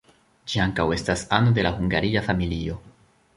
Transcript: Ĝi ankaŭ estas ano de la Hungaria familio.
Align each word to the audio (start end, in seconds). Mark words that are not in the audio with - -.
Ĝi 0.53 0.61
ankaŭ 0.63 0.85
estas 0.95 1.25
ano 1.39 1.53
de 1.59 1.67
la 1.67 1.73
Hungaria 1.77 2.25
familio. 2.31 2.81